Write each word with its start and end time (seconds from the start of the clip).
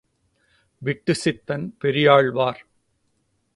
விட்டு 0.81 1.15
சித்தன் 1.15 1.65
பெரியாழ்வார். 1.79 2.65